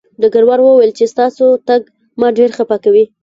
ډګروال 0.21 0.59
وویل 0.61 0.91
چې 0.97 1.11
ستاسو 1.13 1.45
تګ 1.67 1.81
ما 2.19 2.27
ډېر 2.37 2.49
خپه 2.57 2.75
کوي 2.83 3.05